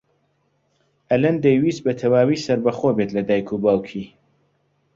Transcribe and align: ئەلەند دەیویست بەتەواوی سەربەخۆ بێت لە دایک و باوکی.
ئەلەند 1.11 1.39
دەیویست 1.45 1.81
بەتەواوی 1.85 2.43
سەربەخۆ 2.45 2.89
بێت 2.97 3.09
لە 3.17 3.21
دایک 3.29 3.47
و 3.51 3.61
باوکی. 3.63 4.05